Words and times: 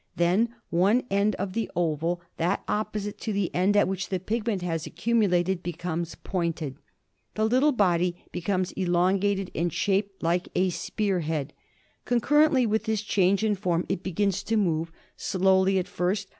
Then 0.15 0.55
one 0.71 1.03
end 1.11 1.35
of 1.35 1.53
the 1.53 1.69
oval, 1.75 2.21
that 2.37 2.63
opposite 2.67 3.19
to 3.19 3.31
the 3.31 3.53
end 3.53 3.77
at 3.77 3.87
which 3.87 4.09
the 4.09 4.19
pigment 4.19 4.63
has 4.63 4.85
accumu 4.87 5.29
lated, 5.29 5.61
becomes 5.61 6.15
pointed. 6.15 6.77
The 7.35 7.45
little 7.45 7.71
body 7.71 8.15
becomes 8.31 8.73
elon 8.75 9.19
gated 9.19 9.51
and 9.53 9.71
shaped 9.71 10.23
hke 10.23 10.47
a 10.55 10.71
spear 10.71 11.19
head. 11.19 11.53
Concurrently 12.05 12.65
with 12.65 12.85
this 12.85 13.01
change 13.03 13.43
in 13.43 13.53
form 13.53 13.85
it 13.89 14.01
begins 14.01 14.41
to 14.45 14.57
move, 14.57 14.91
^owly 15.19 15.77
at 15.77 15.87
first. 15.87 16.29